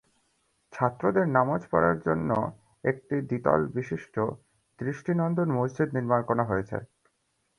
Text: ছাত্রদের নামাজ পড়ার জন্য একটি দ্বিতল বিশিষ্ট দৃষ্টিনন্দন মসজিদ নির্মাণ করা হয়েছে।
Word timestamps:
ছাত্রদের 0.73 1.25
নামাজ 1.37 1.61
পড়ার 1.71 1.97
জন্য 2.07 2.29
একটি 2.83 3.15
দ্বিতল 3.29 3.61
বিশিষ্ট 3.75 4.15
দৃষ্টিনন্দন 4.79 5.49
মসজিদ 5.57 5.89
নির্মাণ 5.95 6.21
করা 6.29 6.43
হয়েছে। 6.45 6.77